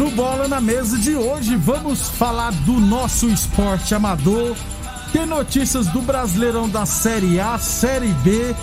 [0.00, 4.56] No Bola na Mesa de hoje, vamos falar do nosso esporte amador.
[5.12, 8.56] Tem notícias do Brasileirão da Série A, Série B,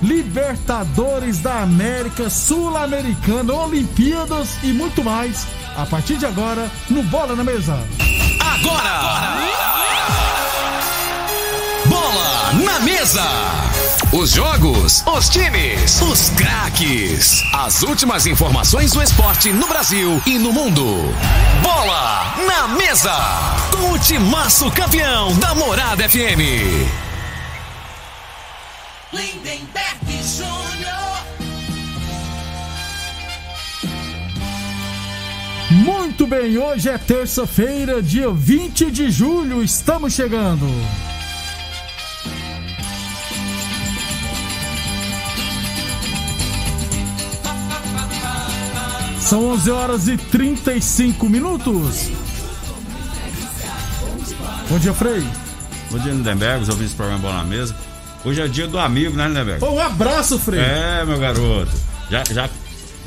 [0.00, 5.48] Libertadores da América, Sul-Americana, Olimpíadas e muito mais.
[5.76, 7.76] A partir de agora, no Bola na Mesa.
[8.38, 9.36] Agora!
[11.86, 13.63] Bola na Mesa!
[14.16, 17.42] Os jogos, os times, os craques.
[17.52, 20.84] As últimas informações do esporte no Brasil e no mundo.
[21.60, 23.12] Bola na Mesa!
[23.72, 26.38] Com o timaço campeão da Morada FM.
[29.12, 31.18] Lindenberg Júnior.
[35.72, 40.68] Muito bem, hoje é terça-feira, dia 20 de julho, estamos chegando.
[49.24, 52.10] São 11 horas e 35 minutos.
[54.68, 55.26] Bom dia, Frei.
[55.90, 57.74] Bom dia, Lindenberg, os ouvintes do programa Bola na Mesa.
[58.24, 59.64] Hoje é dia do amigo, né, Lindenberg?
[59.64, 60.60] Um abraço, Frei.
[60.60, 61.70] É, meu garoto.
[62.10, 62.48] Já, já,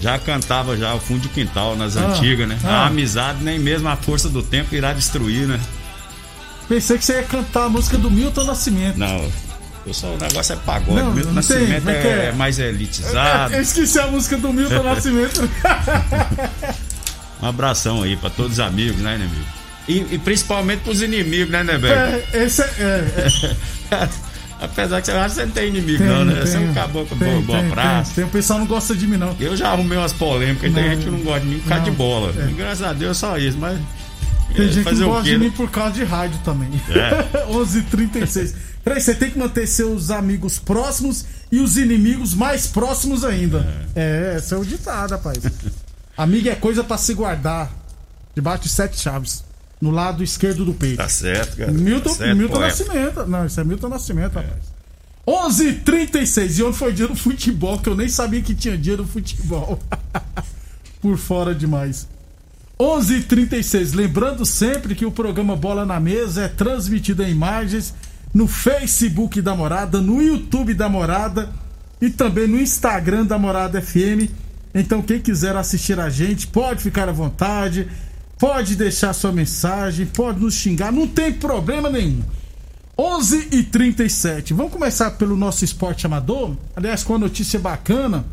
[0.02, 2.58] já cantava já o fundo de quintal nas Ah, antigas, né?
[2.64, 2.84] ah.
[2.84, 5.60] A amizade, nem mesmo a força do tempo irá destruir, né?
[6.68, 8.98] Pensei que você ia cantar a música do Milton Nascimento.
[8.98, 9.32] Não,
[9.88, 11.00] eu só, o negócio é pagode.
[11.00, 12.32] Não, Milton não tem, Nascimento como é é, é?
[12.34, 13.54] mais elitizado.
[13.54, 15.50] Eu esqueci a música do Milton Nascimento.
[17.42, 19.46] Um abração aí pra todos os amigos, né, inimigo?
[19.88, 22.24] E, e principalmente pros inimigos, né, Lindenberg?
[22.34, 24.10] É, esse é, é, é.
[24.60, 26.42] Apesar que você acha que você não tem inimigo, Tem, não, né?
[26.42, 26.70] Você é tem.
[26.70, 28.06] um caboclo Tem, boa, boa tem, praça.
[28.06, 28.16] tem.
[28.16, 29.36] Tem, o pessoal não gosta de mim, não.
[29.40, 30.90] Eu já arrumei umas polêmicas, tem Não.
[30.92, 31.92] gente que não gosta de mim por causa Não.
[31.92, 32.34] de bola.
[32.36, 32.52] É.
[32.54, 33.80] Graças a Deus só isso, mas.
[34.56, 35.38] Tem é, gente que não gosta de né?
[35.38, 36.70] mim por causa de rádio também.
[36.90, 37.46] É.
[37.54, 38.56] 11h36.
[38.88, 43.68] Peraí, você tem que manter seus amigos próximos e os inimigos mais próximos ainda.
[43.94, 45.40] É, esse é o ditado, rapaz.
[46.16, 47.70] Amigo é coisa pra se guardar.
[48.34, 49.44] Debaixo de sete chaves.
[49.82, 50.98] No lado esquerdo do peito.
[50.98, 51.70] Tá certo, cara.
[51.70, 52.60] Milton, tá certo, Milton.
[52.60, 53.26] Nascimento.
[53.26, 54.64] Não, isso é Milton Nascimento, rapaz.
[55.28, 56.58] 11h36.
[56.58, 59.78] E ontem foi dia do futebol, que eu nem sabia que tinha dia do futebol.
[61.02, 62.08] Por fora demais.
[62.80, 63.94] 11h36.
[63.94, 67.94] Lembrando sempre que o programa Bola na Mesa é transmitido em imagens
[68.34, 71.50] no Facebook da Morada, no YouTube da Morada
[72.02, 74.30] e também no Instagram da Morada FM.
[74.74, 77.88] Então, quem quiser assistir a gente, pode ficar à vontade,
[78.38, 82.22] pode deixar sua mensagem, pode nos xingar, não tem problema nenhum.
[83.00, 86.56] 11 e 37 Vamos começar pelo nosso esporte amador.
[86.76, 88.26] Aliás, com uma notícia bacana,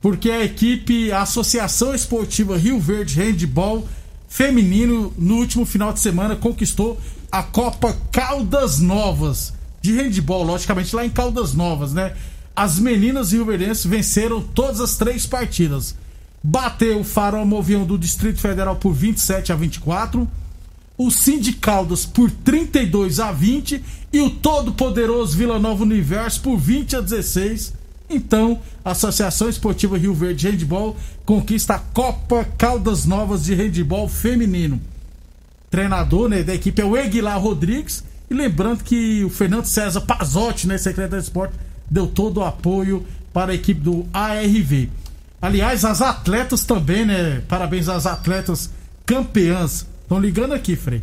[0.00, 3.86] porque a equipe, a Associação Esportiva Rio Verde Handball
[4.28, 7.00] Feminino, no último final de semana, conquistou
[7.30, 12.14] a Copa Caldas Novas de handball, logicamente lá em Caldas Novas, né?
[12.54, 15.94] As meninas rioverdenses venceram todas as três partidas.
[16.42, 20.28] Bateu o Farol Movião do Distrito Federal por 27 a 24
[20.98, 23.82] o Cindy Caldas por 32 a 20
[24.12, 27.72] e o todo poderoso Vila Nova Universo por 20 a 16.
[28.10, 34.80] Então, a Associação Esportiva Rio Verde Handball conquista a Copa Caldas Novas de Handball Feminino.
[35.70, 38.04] Treinador né, da equipe é o Eguilar Rodrigues.
[38.30, 41.54] E lembrando que o Fernando César Pazotti, né, secretário de esporte,
[41.90, 44.88] deu todo o apoio para a equipe do ARV.
[45.40, 47.42] Aliás, as atletas também, né?
[47.48, 48.70] Parabéns às atletas
[49.06, 49.86] campeãs.
[50.02, 51.02] Estão ligando aqui, Frei.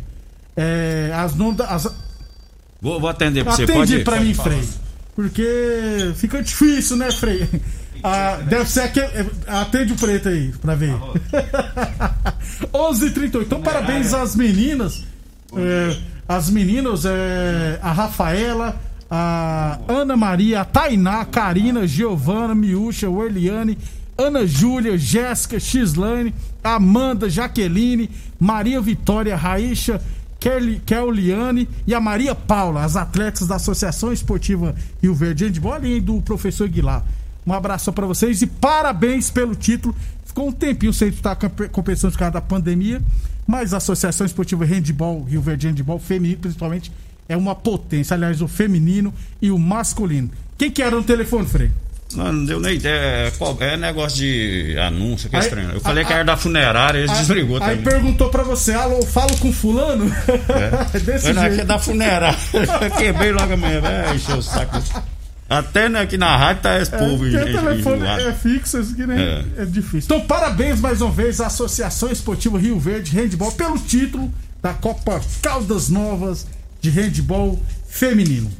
[0.56, 1.88] É, as nomes as,
[2.80, 4.50] Vou, vou atender pra você, pode Atende Pode mim, falar.
[4.50, 4.68] Frei.
[5.14, 7.48] Porque fica difícil, né, Frei?
[8.02, 9.30] Ah, deve ser aquele.
[9.46, 10.94] Atende o preto aí, pra ver.
[12.72, 13.42] 11h38.
[13.42, 15.04] Então, parabéns às meninas.
[15.54, 15.96] É,
[16.28, 18.80] as meninas, é, a Rafaela,
[19.10, 23.78] a Ana Maria, a Tainá, a Karina, Giovana, Miúcha, o Eliane,
[24.18, 28.10] Ana Júlia, Jéssica, Xlane, Amanda, Jaqueline,
[28.40, 30.00] Maria Vitória, Raícha,
[30.40, 30.82] Kelly,
[31.86, 36.68] e a Maria Paula, as atletas da Associação Esportiva Rio Verde Handball, além do professor
[36.68, 37.04] Guilar.
[37.46, 39.94] Um abraço para vocês e parabéns pelo título.
[40.24, 41.36] Ficou um tempinho sem estar
[41.70, 43.00] competição por causa da pandemia,
[43.46, 46.90] mas a Associação Esportiva Handball, Rio Verde Handball feminino, principalmente,
[47.28, 48.14] é uma potência.
[48.14, 50.30] Aliás, o feminino e o masculino.
[50.58, 51.70] Quem que era no telefone, Frei?
[52.14, 53.32] Não, não deu nem ideia.
[53.60, 55.70] É, é negócio de anúncio que é estranho.
[55.70, 57.76] Eu falei a, que era da funerária, ele desligou aí também.
[57.76, 60.10] Aí perguntou pra você, alô, falo com fulano?
[60.28, 60.98] É.
[61.00, 61.62] Desse Mas jeito.
[61.62, 62.38] é da funerária.
[62.96, 64.82] Quebrei logo a minha, velho, encheu o saco.
[65.48, 67.24] Até né, aqui na rádio tá esse é, povo.
[67.24, 69.62] O telefone é fixo, isso aqui né, é.
[69.62, 70.04] é difícil.
[70.04, 75.20] Então, parabéns mais uma vez à Associação Esportiva Rio Verde Handball pelo título da Copa
[75.40, 76.46] Caldas Novas
[76.80, 78.50] de Handball Feminino.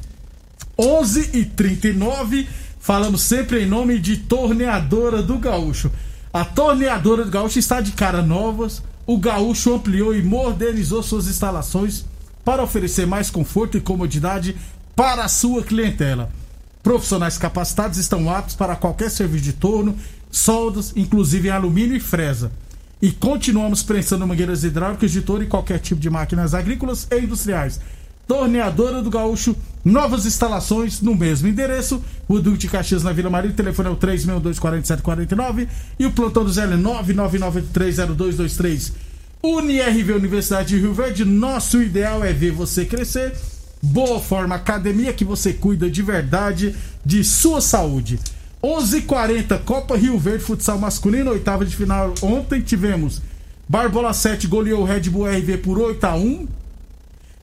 [0.79, 2.47] 11 e 39
[2.79, 5.91] falamos sempre em nome de Torneadora do Gaúcho.
[6.31, 8.81] A Torneadora do Gaúcho está de cara novas.
[9.05, 12.05] O Gaúcho ampliou e modernizou suas instalações
[12.45, 14.55] para oferecer mais conforto e comodidade
[14.95, 16.29] para a sua clientela.
[16.87, 19.97] Profissionais capacitados estão aptos para qualquer serviço de torno,
[20.31, 22.49] soldas, inclusive em alumínio e fresa.
[23.01, 27.81] E continuamos prensando mangueiras hidráulicas de torno e qualquer tipo de máquinas agrícolas e industriais.
[28.25, 29.53] Torneadora do Gaúcho,
[29.83, 32.01] novas instalações no mesmo endereço.
[32.25, 35.67] O Duque de Caxias na Vila Maria, o telefone é o 3624749
[35.99, 38.93] e o plantão do Zé é 999830223.
[39.43, 43.33] UniRV Universidade de Rio Verde, nosso ideal é ver você crescer.
[43.81, 46.75] Boa Forma Academia, que você cuida de verdade
[47.05, 48.19] de sua saúde.
[48.61, 52.13] 11:40 Copa Rio Verde Futsal Masculino, oitava de final.
[52.21, 53.21] Ontem tivemos
[53.69, 56.47] Barbola 7 goleou Red Bull RV por 8 a 1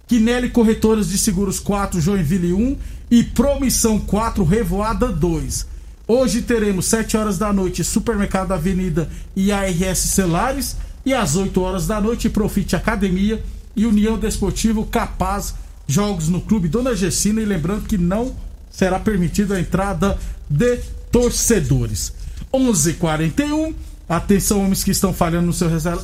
[0.07, 2.77] Quinelli Corretoras de Seguros 4, Joinville 1
[3.11, 5.67] e Promissão 4, Revoada 2.
[6.07, 10.77] Hoje teremos 7 horas da noite Supermercado Avenida e ARS Celares
[11.07, 13.43] e às 8 horas da noite Profite Academia
[13.75, 15.55] e União Desportivo Capaz
[15.87, 18.35] Jogos no Clube Dona Gessina e lembrando que não
[18.71, 20.79] será permitida a entrada de
[21.11, 22.13] torcedores.
[22.53, 23.75] 11:41
[24.09, 25.47] Atenção homens que estão falhando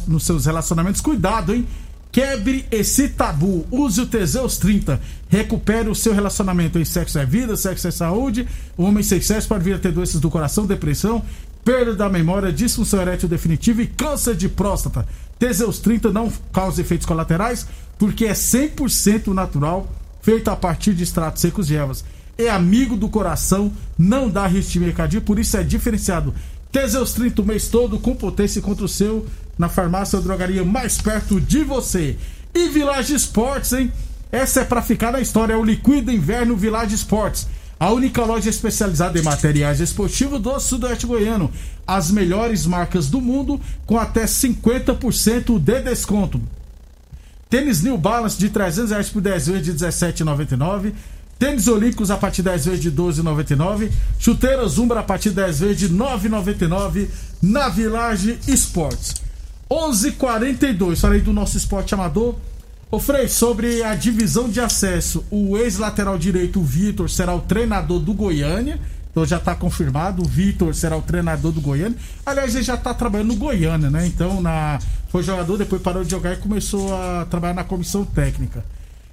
[0.06, 1.66] nos seus relacionamentos, cuidado, hein?
[2.10, 3.66] Quebre esse tabu.
[3.70, 5.00] Use o Teseus 30.
[5.28, 8.48] Recupere o seu relacionamento em sexo é vida, sexo é saúde.
[8.76, 11.22] O homem sem sexo pode vir a ter doenças do coração, depressão,
[11.64, 15.06] perda da memória, disfunção erétil definitiva e câncer de próstata.
[15.38, 17.66] Teseus 30 não causa efeitos colaterais
[17.98, 19.90] porque é 100% natural,
[20.22, 22.04] feito a partir de extratos secos e ervas.
[22.38, 26.34] É amigo do coração, não dá mercadia, por isso é diferenciado.
[26.72, 29.26] Teseus 30 o mês todo com potência contra o seu
[29.58, 32.16] na farmácia ou drogaria mais perto de você.
[32.54, 33.92] E Village Sports, hein?
[34.32, 37.46] Essa é para ficar na história, é o Liquida Inverno Village Sports.
[37.80, 41.50] A única loja especializada em materiais esportivos do Sudoeste Goiano.
[41.86, 46.38] As melhores marcas do mundo com até 50% de desconto.
[47.48, 50.92] Tênis New Balance de 300 reais por 10 vezes de 17,99.
[51.38, 53.90] Tênis Olímpicos a partir de 10 vezes de 12,99.
[54.18, 57.08] Chuteiras Umbra a partir de 10 vezes de 9,99
[57.40, 59.14] na Village Sports.
[59.70, 61.00] 11:42.
[61.00, 62.36] Falei do nosso esporte amador.
[62.90, 68.12] Ô Frei, sobre a divisão de acesso, o ex-lateral direito, Vitor, será o treinador do
[68.12, 68.80] Goiânia.
[69.12, 71.96] Então já está confirmado, o Vitor será o treinador do Goiânia.
[72.26, 74.06] Aliás, ele já está trabalhando no Goiânia, né?
[74.08, 74.80] Então, na...
[75.08, 78.64] foi jogador, depois parou de jogar e começou a trabalhar na comissão técnica.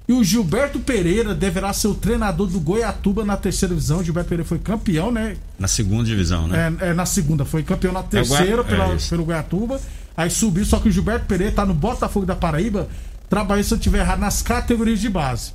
[0.08, 3.98] E o Gilberto Pereira deverá ser o treinador do Goiatuba na terceira divisão.
[3.98, 5.36] O Gilberto Pereira foi campeão, né?
[5.58, 6.74] Na segunda divisão, né?
[6.80, 7.44] É, é na segunda.
[7.44, 9.80] Foi campeão na terceira é, pela, é pelo Goiatuba.
[10.16, 12.88] Aí subiu, só que o Gilberto Pereira tá no Botafogo da Paraíba,
[13.28, 15.52] trabalhando, se eu tiver errado, nas categorias de base.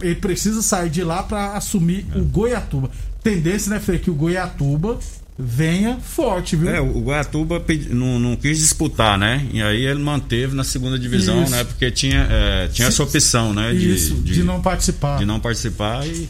[0.00, 2.18] Ele precisa sair de lá para assumir é.
[2.18, 2.90] o Goiatuba.
[3.22, 4.98] Tendência, né, Fê, que o Goiatuba
[5.38, 6.70] venha forte, viu?
[6.70, 9.46] É, o Goiatuba não, não, quis disputar, né?
[9.52, 11.52] E aí ele manteve na segunda divisão, isso.
[11.52, 11.64] né?
[11.64, 13.72] Porque tinha, é, tinha essa opção, né?
[13.72, 15.18] De, isso, de, de, não participar.
[15.18, 16.26] De não participar e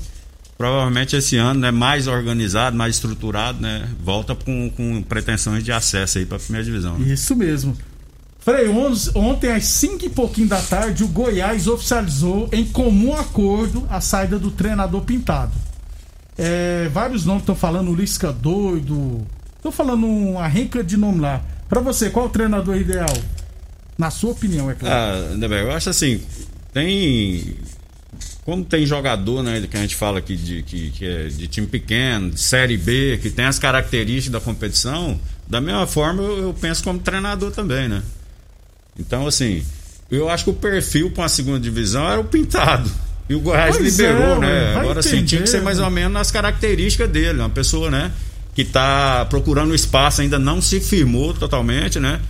[0.58, 6.18] provavelmente esse ano, né, mais organizado, mais estruturado, né, volta com, com pretensões de acesso
[6.18, 6.98] aí para a primeira divisão.
[6.98, 7.12] Né?
[7.12, 7.76] Isso mesmo.
[8.46, 8.68] Frei,
[9.16, 14.38] ontem às 5 e pouquinho da tarde, o Goiás oficializou em comum acordo a saída
[14.38, 15.50] do treinador pintado.
[16.38, 19.26] É, vários nomes estão falando, Lisca doido.
[19.56, 21.42] Estou falando uma renca de nome lá.
[21.68, 23.12] Para você, qual o treinador ideal?
[23.98, 24.94] Na sua opinião, é claro.
[24.94, 26.22] Ah, eu acho assim,
[26.72, 27.56] tem
[28.44, 31.66] como tem jogador, né, que a gente fala aqui de, que, que é de time
[31.66, 36.54] pequeno, de série B, que tem as características da competição, da mesma forma eu, eu
[36.54, 38.04] penso como treinador também, né?
[38.98, 39.62] Então, assim,
[40.10, 42.90] eu acho que o perfil para a segunda divisão era o pintado.
[43.28, 44.76] E o Goiás pois liberou, é, né?
[44.76, 48.12] Agora sim, tinha que ser mais ou menos as características dele, uma pessoa, né?
[48.56, 52.22] que tá procurando espaço, ainda não se firmou totalmente, né?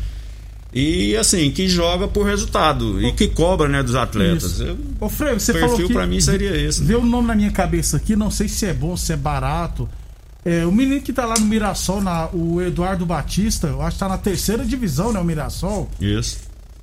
[0.74, 4.58] E assim, que joga por resultado e que cobra, né, dos atletas.
[4.58, 6.80] Eu- Ô, Freire, você o falou perfil que pra mim seria esse.
[6.80, 6.88] né?
[6.88, 9.88] Deu um nome na minha cabeça aqui, não sei se é bom, se é barato.
[10.44, 14.00] É, o menino que tá lá no Mirassol, na, o Eduardo Batista, eu acho que
[14.00, 15.20] tá na terceira divisão, né?
[15.20, 15.88] O Mirassol.
[16.00, 16.38] Isso.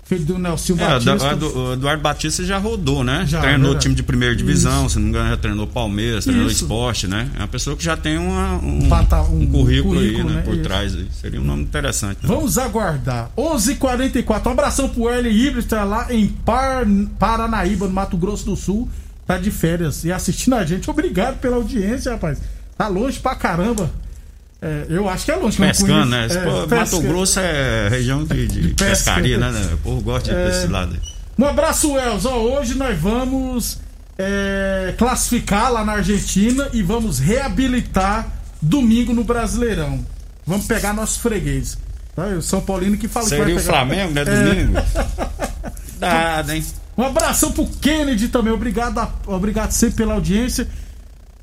[0.06, 1.46] Filho do Nelson É, Batista.
[1.46, 3.26] O Eduardo Batista já rodou, né?
[3.26, 6.64] Já, treinou time de primeira divisão, se não me engano, já treinou Palmeiras, treinou Isso.
[6.64, 7.30] esporte, né?
[7.36, 10.36] É uma pessoa que já tem uma- um, Pata- um um currículo, aí, currículo, né?
[10.36, 10.42] né?
[10.42, 10.64] Por Isso.
[10.64, 10.94] trás.
[10.94, 11.08] aí.
[11.22, 12.18] Seria um nome interessante.
[12.22, 12.28] né?
[12.28, 13.32] Vamos aguardar.
[13.38, 14.50] 11:44.
[14.50, 16.86] Um abração pro Hélio Híbrido, tá lá em Par...
[17.18, 18.90] Paranaíba, no Mato Grosso do Sul.
[19.26, 20.90] Tá de férias e assistindo a gente.
[20.90, 22.40] Obrigado pela audiência, rapaz.
[22.78, 23.90] Tá longe pra caramba.
[24.66, 25.58] É, eu acho que é longe.
[25.58, 26.28] que Pescando, né?
[26.30, 28.86] É, Pô, Mato pesca- Grosso é região de, de pesca.
[28.86, 29.70] pescaria, né?
[29.74, 31.00] O povo gosta de ir pra esse lado aí.
[31.38, 32.26] Um abraço, Els.
[32.26, 33.80] Ó, hoje nós vamos
[34.18, 38.28] é, classificar lá na Argentina e vamos reabilitar
[38.62, 40.00] domingo no Brasileirão.
[40.48, 41.78] Vamos pegar nossos fregueses.
[42.16, 42.28] Tá?
[42.28, 43.70] O São Paulino que fala que Seria vai o pegar...
[43.74, 44.22] Flamengo, né?
[44.22, 44.26] É.
[44.26, 44.80] Domingo.
[46.00, 46.64] Dado, hein?
[46.98, 48.54] Um abração pro Kennedy também.
[48.54, 50.68] Obrigado, a- obrigado sempre pela audiência.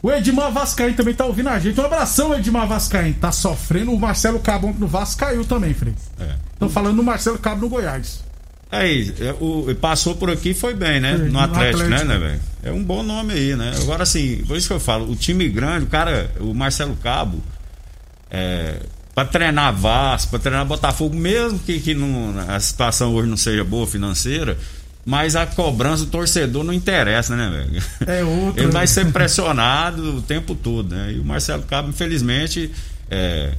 [0.03, 1.79] O Edmar Vascaim também tá ouvindo a gente.
[1.79, 3.13] Um abração, Edmar Vascaim.
[3.13, 3.93] Tá sofrendo.
[3.93, 5.95] O Marcelo Cabon no Vasco caiu também, Frei.
[6.19, 6.35] É.
[6.59, 8.23] Tô falando do Marcelo Cabo no Goiás.
[8.71, 11.15] Aí, é, o, passou por aqui e foi bem, né?
[11.15, 12.09] No no Atlético, Atlético.
[12.09, 12.41] né, né, velho?
[12.63, 13.73] É um bom nome aí, né?
[13.83, 17.43] Agora, assim, por isso que eu falo, o time grande, o cara, o Marcelo Cabo,
[18.31, 18.77] é,
[19.13, 23.65] pra treinar Vasco, pra treinar Botafogo, mesmo que, que não, a situação hoje não seja
[23.65, 24.57] boa financeira,
[25.05, 27.83] mas a cobrança do torcedor não interessa, né, velho?
[28.07, 28.63] É outra.
[28.63, 31.13] Ele vai ser pressionado o tempo todo, né?
[31.15, 32.71] E o Marcelo Cabo, infelizmente,
[33.11, 33.53] é,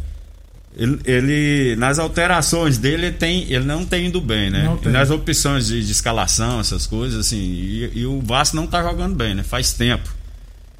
[0.77, 4.63] ele, ele- nas alterações dele ele, tem, ele não tem indo bem, né?
[4.91, 9.15] Nas opções de, de escalação, essas coisas, assim, e, e o Vasco não tá jogando
[9.15, 9.43] bem, né?
[9.43, 10.09] Faz tempo.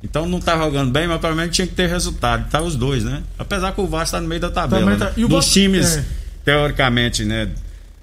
[0.04, 2.50] Então não tá jogando bem, mas provavelmente tinha que ter resultado.
[2.50, 3.22] Tá os dois, né?
[3.38, 4.96] Apesar que o Vasco tá no meio da tabela.
[4.96, 5.14] Tá- né?
[5.18, 6.06] e o Dos times, é.
[6.46, 7.50] teoricamente, né?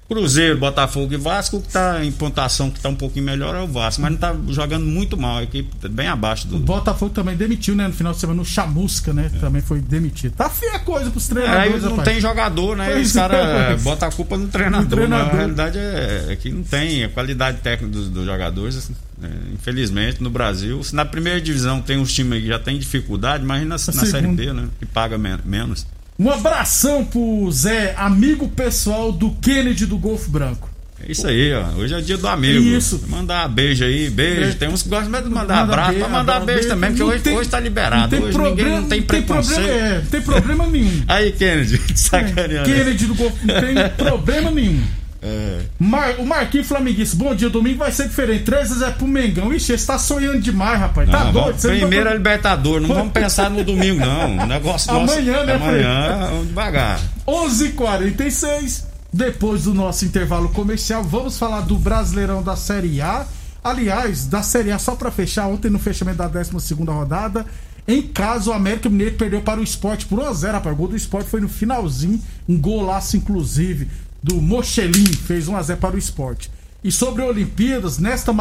[0.09, 3.67] Cruzeiro, Botafogo e Vasco, que tá em pontuação que tá um pouquinho melhor é o
[3.67, 6.55] Vasco, mas não tá jogando muito mal, a equipe tá bem abaixo do.
[6.55, 7.87] O Botafogo também demitiu, né?
[7.87, 9.29] No final de semana, o Chamusca, né?
[9.39, 10.33] Também foi demitido.
[10.33, 12.09] Tá feia a coisa pros É, aí treinadores, não rapaz.
[12.09, 12.89] tem jogador, né?
[12.91, 14.83] Pois Os é, caras mas- botam a culpa no treinador.
[14.85, 15.25] No treinador.
[15.27, 18.77] Mas a realidade é, é que não tem a qualidade técnica dos, dos jogadores.
[18.77, 19.29] assim, né?
[19.53, 23.69] Infelizmente, no Brasil, se na primeira divisão tem uns times que já tem dificuldade, imagina
[23.69, 24.27] na, na Série.
[24.27, 24.69] B, né?
[24.79, 25.85] Que paga men- menos.
[26.19, 30.69] Um abração pro Zé, amigo pessoal do Kennedy do Golfo Branco.
[31.01, 31.77] É isso aí, ó.
[31.77, 32.59] Hoje é dia do amigo.
[32.61, 33.01] Isso.
[33.07, 34.41] Mandar beijo aí, beijo.
[34.41, 34.57] Beijo.
[34.57, 36.67] Tem uns que gostam de mandar Manda abraço, pra mandar beijo beijo.
[36.67, 38.17] também, porque hoje, tem- hoje tá liberado.
[38.21, 39.61] Hoje ninguém não tem preconceito.
[39.61, 41.03] Problema, é, não tem problema nenhum.
[41.07, 42.69] Aí, Kennedy, sacaneando.
[42.69, 44.83] Kennedy do Golfo não tem problema nenhum.
[45.21, 45.59] É.
[45.77, 48.45] Mar, o Marquinhos Flamenguista, bom dia, domingo vai ser diferente.
[48.45, 49.53] 3 é pro Mengão.
[49.53, 51.09] Ixi, você tá sonhando demais, rapaz.
[51.09, 51.45] tá Não, doido?
[51.45, 54.37] vamos- Você não primeiro tá- a Libertadores, não vamos pensar no domingo, não.
[54.37, 57.01] O negócio nosso- Amanhã, né, Amanhã, vamos devagar.
[57.27, 63.25] 11:46 depois do nosso intervalo comercial, vamos falar do Brasileirão da Série A.
[63.63, 67.45] Aliás, da Série A, só pra fechar, ontem no fechamento da 12 rodada,
[67.87, 70.73] em casa o América Mineiro perdeu para o Sport por 1x0, rapaz.
[70.73, 73.89] O gol do Sport foi no finalzinho, um golaço inclusive
[74.21, 76.47] do Mochelin, fez 1x0 para o Sport.
[76.83, 78.31] E sobre Olimpíadas, nesta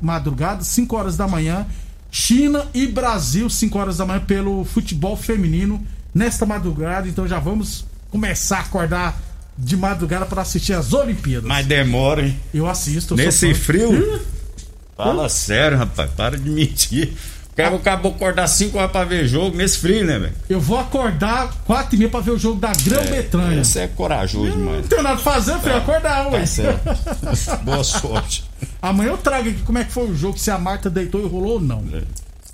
[0.00, 1.66] madrugada, 5 horas da manhã,
[2.10, 7.08] China e Brasil, 5 horas da manhã, pelo futebol feminino, nesta madrugada.
[7.08, 9.20] Então já vamos começar a acordar
[9.56, 11.48] de madrugada para assistir as Olimpíadas.
[11.48, 12.38] Mas demora, hein?
[12.52, 13.14] Eu assisto.
[13.14, 14.20] eu Nesse frio?
[14.96, 16.10] Fala sério, rapaz.
[16.10, 17.12] Para de mentir.
[17.56, 20.34] O cara acabou de acordar 5 horas pra ver jogo nesse frio, né, velho?
[20.46, 23.62] Eu vou acordar 4 e meia pra ver o jogo da Grã-Bretanha.
[23.62, 24.82] Esse é corajoso demais.
[24.82, 25.76] Não tenho nada pra fazer, filho.
[25.76, 26.40] Acordar, ué.
[26.40, 27.64] Tá certo.
[27.64, 28.44] Boa sorte.
[28.82, 31.26] Amanhã eu trago aqui como é que foi o jogo, se a Marta deitou e
[31.26, 31.82] rolou ou não.
[31.94, 32.02] É.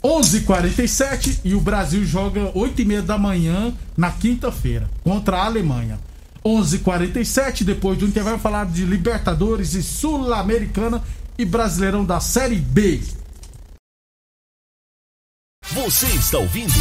[0.07, 5.99] 11:47 e o Brasil joga 8 e meia da manhã na quinta-feira contra a Alemanha.
[6.45, 11.03] 11:47 depois do intervalo falar de Libertadores e Sul-Americana
[11.37, 13.01] e Brasileirão da Série B.
[15.85, 16.73] Você está ouvindo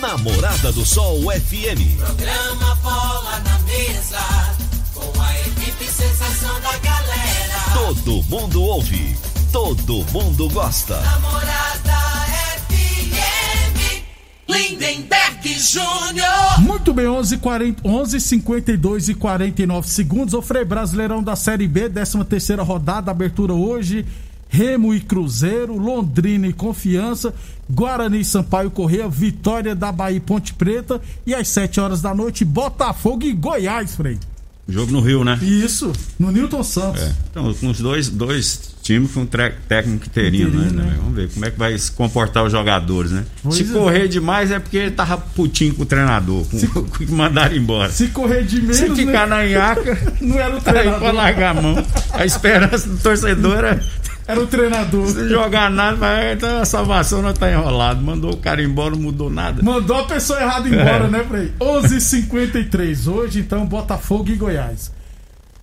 [0.00, 1.96] Namorada do Sol FM.
[1.96, 4.18] Programa Bola na Mesa,
[4.92, 7.60] com a equipe sensação da galera.
[7.72, 9.16] Todo mundo ouve,
[9.52, 11.00] todo mundo gosta.
[11.00, 12.00] Namorada
[12.66, 14.02] FM,
[14.48, 16.58] Lindenberg Júnior.
[16.58, 20.34] Muito bem, 11:40 11:52 e 49 segundos.
[20.34, 24.04] O Frei Brasileirão da Série B, 13 terceira rodada, abertura hoje.
[24.48, 27.34] Remo e Cruzeiro, Londrina e Confiança,
[27.70, 32.14] Guarani e Sampaio Correia, Vitória da Bahia e Ponte Preta e às 7 horas da
[32.14, 34.18] noite, Botafogo e Goiás, Frei.
[34.68, 35.38] Jogo no Rio, né?
[35.40, 37.00] Isso, no Newton Santos.
[37.00, 37.14] É.
[37.30, 40.90] Então, com os dois, dois time com técnico interino, Interino, né?
[40.90, 40.96] né?
[40.98, 43.24] Vamos ver como é que vai se comportar os jogadores, né?
[43.42, 43.66] Pois se é.
[43.66, 47.90] correr demais é porque ele tava putinho com o treinador, com, o que mandaram embora.
[47.90, 49.36] Se, Se correr de menos, ficar né?
[49.36, 51.12] na nhaca, não era o aí pra treinador.
[51.12, 51.86] largar a mão.
[52.12, 53.80] A esperança do torcedor é
[54.28, 55.06] Era o treinador.
[55.06, 58.02] se jogar nada, mas então a salvação não tá enrolado.
[58.02, 59.62] Mandou o cara embora, não mudou nada.
[59.62, 61.08] Mandou a pessoa errada embora, É.
[61.08, 61.52] né, Frei?
[61.58, 64.92] 11:53 Hoje, então, Botafogo e Goiás.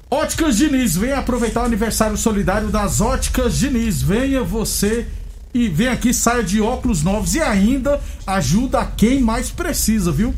[0.10, 4.02] Óticas Diniz, venha aproveitar o aniversário solidário das Óticas Diniz.
[4.02, 5.06] Venha você
[5.54, 10.34] e vem aqui, saia de óculos novos e ainda ajuda quem mais precisa, viu?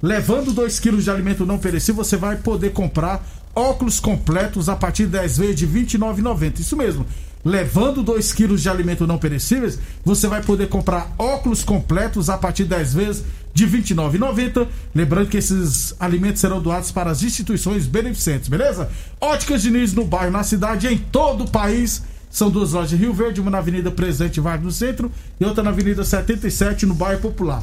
[0.00, 5.04] Levando 2 quilos de alimento não perecível, você vai poder comprar óculos completos a partir
[5.04, 6.60] de 10 vezes de R$ 29,90.
[6.60, 7.06] Isso mesmo.
[7.44, 12.62] Levando 2 quilos de alimento não perecíveis, você vai poder comprar óculos completos a partir
[12.62, 14.68] de 10 vezes de R$ 29,90.
[14.94, 18.90] Lembrando que esses alimentos serão doados para as instituições beneficentes, beleza?
[19.20, 22.02] Óticas Diniz no bairro, na cidade em todo o país.
[22.30, 25.70] São duas lojas Rio Verde, uma na Avenida Presidente Vargas no centro e outra na
[25.70, 27.60] Avenida 77 no bairro Popular.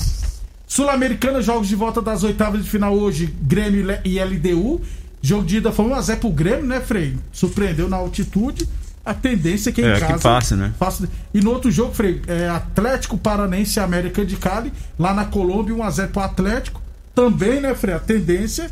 [0.67, 4.81] Sul-Americana, jogos de volta das oitavas de final hoje, Grêmio e LDU.
[5.21, 7.17] Jogo de ida foi 1x0 pro Grêmio, né, Frei?
[7.31, 8.69] Surpreendeu na altitude.
[9.05, 10.19] A tendência é que em É, que casa.
[10.19, 10.71] passe, né?
[10.77, 15.25] faça- E no outro jogo, Frei, é Atlético Paranense e América de Cali, lá na
[15.25, 16.81] Colômbia, 1x0 pro Atlético.
[17.15, 17.95] Também, né, Frei?
[17.95, 18.69] A tendência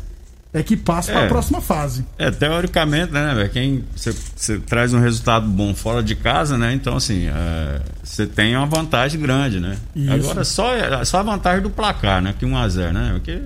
[0.54, 1.24] é que passe para É.
[1.26, 2.04] a próxima fase.
[2.16, 3.50] É, teoricamente, né, velho?
[3.50, 6.72] Quem você traz um resultado bom fora de casa, né?
[6.72, 9.76] Então, assim, é, você tem uma vantagem grande, né?
[9.96, 10.12] Isso.
[10.12, 12.34] Agora, só, só a vantagem do placar, né?
[12.38, 13.10] Que 1x0, né?
[13.14, 13.42] Porque,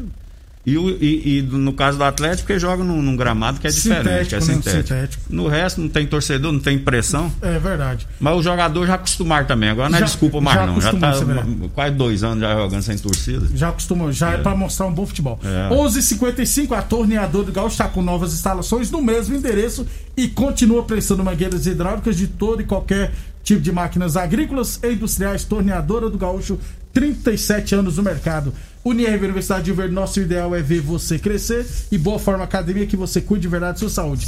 [0.64, 4.28] e, e- e no caso do Atlético, porque joga num, num gramado que é diferente,
[4.28, 4.54] que é Sintético, né?
[4.54, 4.82] sintético.
[4.94, 5.22] Sintético.
[5.28, 7.32] No resto, não tem torcedor, não tem pressão.
[7.42, 8.06] É verdade.
[8.20, 9.70] Mas o jogador já acostumaram também.
[9.70, 10.80] Agora não é Já- desculpa mais, já não.
[10.80, 13.48] Já tá é quase dois anos já jogando sem torcida.
[13.54, 15.40] Já acostumou, já é, pra mostrar um bom futebol.
[15.44, 15.74] É.
[15.74, 19.84] 11:55 a torneadora do Gaúcho está com novas instalações no mesmo endereço
[20.16, 25.44] e continua prestando mangueiras hidráulicas de todo e qualquer tipo de máquinas agrícolas e industriais.
[25.44, 26.56] Torneadora do Gaúcho,
[26.92, 28.52] 37 anos no mercado.
[28.84, 32.96] Unirv Universidade de Verde, nosso ideal é ver você crescer e Boa Forma Academia que
[32.96, 34.26] você cuide de verdade da sua saúde.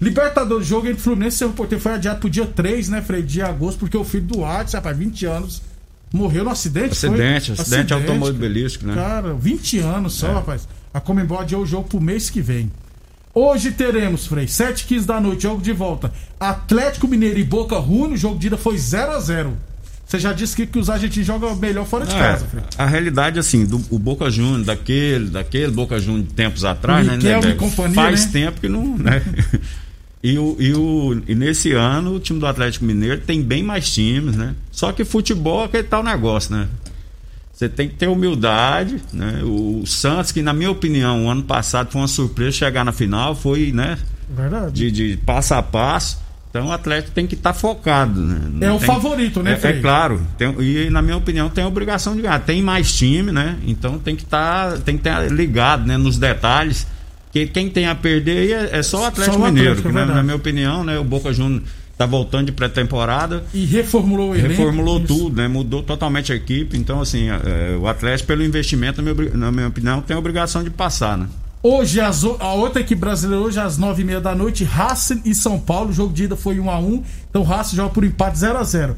[0.00, 3.22] Libertadores, jogo entre Fluminense e Cerro Porteiro foi adiado pro dia 3, né, Frei?
[3.22, 5.62] De agosto, porque o filho do Ades, rapaz, 20 anos,
[6.12, 6.96] morreu no acidente.
[6.96, 7.08] foi?
[7.10, 8.94] Acidente, acidente automobilístico, né?
[8.94, 10.32] Cara, 20 anos só, É.
[10.34, 10.66] rapaz.
[10.92, 12.72] A Comembol adiou o jogo pro mês que vem.
[13.32, 16.12] Hoje teremos, Frei, 7 15 da noite, jogo de volta.
[16.40, 19.56] Atlético Mineiro e Boca Juniors, o jogo de ida foi 0 a 0
[20.12, 22.46] Você já disse que, que os argentinos jogam melhor fora de É, casa,
[22.76, 27.16] a realidade, assim, do o Boca Juniors, daquele, daquele Boca Juniors de tempos atrás, né,
[27.16, 28.32] né, e companhia, Faz né?
[28.32, 28.98] tempo que não.
[28.98, 29.22] Né?
[30.24, 33.92] E, o, e, o, e nesse ano o time do Atlético Mineiro tem bem mais
[33.92, 34.54] times, né?
[34.70, 36.68] Só que futebol é aquele tal negócio, né?
[37.52, 39.40] Você tem que ter humildade, né?
[39.42, 43.34] O Santos, que na minha opinião, o ano passado foi uma surpresa chegar na final,
[43.34, 43.98] foi, né?
[44.30, 44.72] Verdade.
[44.72, 46.21] De, de passo a passo.
[46.52, 48.66] Então o Atlético tem que estar focado, né?
[48.66, 50.20] É o tem- favorito, né, é, é claro.
[50.36, 52.38] Tem- e na minha opinião tem a obrigação de ganhar.
[52.40, 53.56] Tem mais time, né?
[53.66, 56.86] Então tem que que estar ligado, né, nos detalhes.
[57.32, 59.90] Que quem tem a perder aí é, é só o Atlético Só o Mineiro, Atlético,
[59.94, 61.62] que, é né, na minha opinião, né, o Boca Juniors
[61.96, 63.44] tá voltando de pré-temporada.
[63.54, 64.48] E reformulou o elenco.
[64.48, 65.06] Reformulou Isso.
[65.06, 65.48] tudo, né?
[65.48, 66.76] Mudou totalmente a equipe.
[66.76, 70.62] Então, assim, é, o Atlético, pelo investimento, na minha, na minha opinião, tem a obrigação
[70.62, 71.26] de passar, né?
[71.62, 75.34] Hoje, o- a outra equipe brasileira, hoje às nove e meia da noite, Racing e
[75.34, 75.90] São Paulo.
[75.90, 78.58] O jogo de ida foi 1 a 1 Então o Racing joga por empate 0
[78.58, 78.96] a 0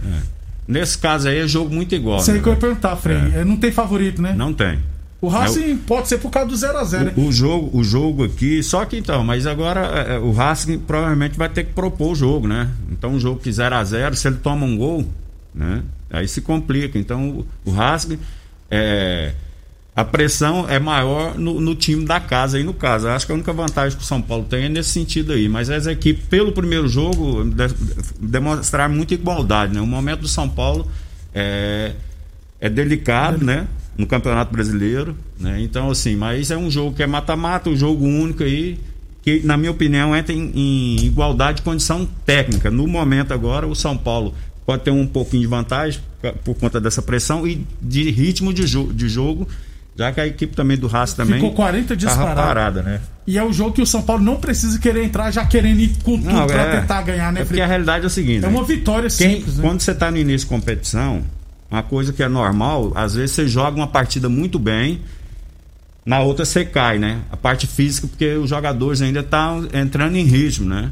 [0.66, 2.20] Nesse caso aí é jogo muito igual.
[2.20, 3.18] Isso aí né, que eu ia perguntar, Frei.
[3.35, 3.40] É.
[3.40, 4.33] É, Não tem favorito, né?
[4.35, 4.79] Não tem.
[5.20, 7.12] O Racing pode ser por causa do 0 a 0 né?
[7.16, 10.79] O, o jogo, o jogo aqui, só que então, mas agora é, é, o Racing
[10.79, 12.70] provavelmente vai ter que propor o jogo, né?
[12.90, 15.07] Então um jogo que 0 a 0 se ele toma um gol,
[15.55, 15.83] né?
[16.11, 16.98] Aí se complica.
[16.98, 18.18] Então o, o Racing
[18.70, 19.33] é,
[19.96, 23.07] a pressão é maior no, no time da casa aí no caso.
[23.09, 25.48] Acho que a única vantagem que o São Paulo tem é nesse sentido aí.
[25.48, 27.68] Mas as equipes, pelo primeiro jogo, de,
[28.20, 29.80] demonstraram muita igualdade, né?
[29.80, 30.87] O momento do São Paulo
[31.33, 31.92] é,
[32.61, 33.68] é delicado, né?
[33.96, 35.61] No Campeonato Brasileiro, né?
[35.62, 38.80] Então, assim, mas é um jogo que é mata-mata, um jogo único aí,
[39.22, 42.68] que, na minha opinião, entra em, em igualdade de condição técnica.
[42.68, 44.35] No momento agora, o São Paulo
[44.66, 48.66] pode ter um pouquinho de vantagem por- por conta dessa pressão e de ritmo de,
[48.66, 49.46] jo de jogo,
[49.96, 53.00] já que a equipe também do Racing também Ficou 40 dias parada, né?
[53.26, 55.88] E é o jogo que o São Paulo não precisa querer entrar já querendo ir
[56.02, 58.44] com tudo Não, pra é- tentar ganhar, né, É porque a realidade é o seguinte,
[58.44, 58.54] É né?
[58.57, 59.62] uma vitória Quem- simples, né?
[59.66, 61.22] Quando você está no início de competição,
[61.70, 65.00] uma coisa que é normal, às vezes você joga uma partida muito bem,
[66.04, 67.20] na outra você cai, né?
[67.30, 70.90] A parte física, porque os jogadores ainda estão entrando em ritmo, né?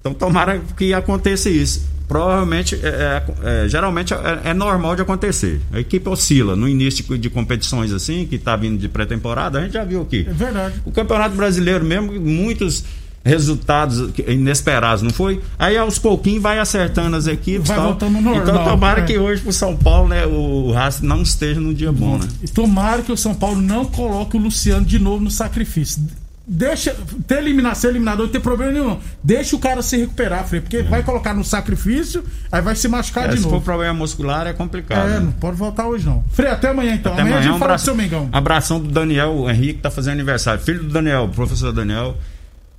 [0.00, 1.84] Então tomara que aconteça isso.
[2.08, 5.60] Provavelmente, é, é- é, geralmente é, é normal de acontecer.
[5.72, 9.62] A equipe oscila no início de, de competições assim, que está vindo de pré-temporada, a
[9.62, 10.24] gente já viu aqui.
[10.28, 10.80] É verdade.
[10.84, 12.84] O Campeonato Brasileiro mesmo, muitos
[13.24, 15.40] resultados inesperados, não foi?
[15.58, 17.66] Aí aos pouquinhos vai acertando as equipes.
[17.66, 17.86] Vai tal.
[17.88, 19.02] voltando normal, Então tomara é.
[19.04, 22.28] que hoje pro São Paulo, né, o Racing não esteja num dia bom, né?
[22.40, 26.00] E tomara que o São Paulo não coloque o Luciano de novo no sacrifício.
[26.48, 26.94] Deixa.
[27.26, 28.98] Ter eliminado, ser eliminado não tem problema nenhum.
[29.22, 30.60] Deixa o cara se recuperar, Frei.
[30.60, 33.64] Porque vai colocar no sacrifício, aí vai se machucar É, de se for novo.
[33.64, 35.08] problema muscular é complicado.
[35.08, 35.20] É, né?
[35.20, 36.24] não pode voltar hoje não.
[36.32, 37.12] Frei, até amanhã então.
[37.12, 38.28] Até amanhã, a amanhã, gente um fala do abraço, seu Mengão.
[38.32, 40.60] abração do Daniel Henrique, tá fazendo aniversário.
[40.62, 42.16] Filho do Daniel, professor Daniel,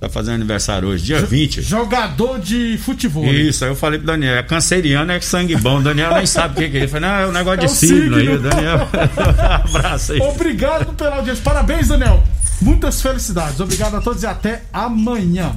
[0.00, 1.60] tá fazendo aniversário hoje, dia 20.
[1.60, 3.24] Jogador de futebol.
[3.26, 5.80] Isso, aí eu falei pro Daniel, é canceriano, é sangue bom.
[5.80, 6.80] O Daniel nem sabe o que, que é.
[6.80, 8.38] Ele falou, não, é um negócio É de signo aí, signo.
[8.48, 8.88] Daniel.
[9.68, 10.20] abraço aí.
[10.20, 11.42] Obrigado pela audiência.
[11.44, 12.22] Parabéns, Daniel.
[12.60, 13.60] Muitas felicidades.
[13.60, 15.56] Obrigado a todos e até amanhã.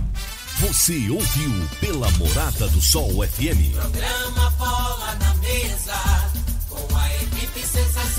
[0.60, 3.74] Você ouviu pela Morada do Sol FM.
[3.74, 6.30] Programa Bola na Mesa,
[6.70, 8.14] com a equipe sensacional.